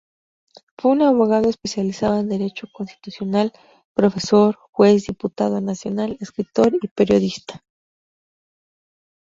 Fue 0.79 0.89
un 0.93 1.03
abogado 1.03 1.47
especializado 1.47 2.19
en 2.19 2.27
derecho 2.27 2.65
constitucional, 2.73 3.53
profesor, 3.93 4.57
juez, 4.71 5.05
diputado 5.05 5.61
nacional, 5.61 6.17
escritor 6.19 6.73
y 6.81 6.87
periodista. 6.87 7.63